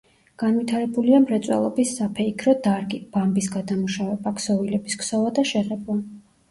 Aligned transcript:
განვითარებულია 0.43 1.19
მრეწველობის 1.25 1.93
საფეიქრო 1.99 2.57
დარგი: 2.69 3.03
ბამბის 3.17 3.53
გადამუშავება, 3.59 4.35
ქსოვილების 4.43 5.01
ქსოვა 5.05 5.37
და 5.39 5.51
შეღებვა. 5.55 6.03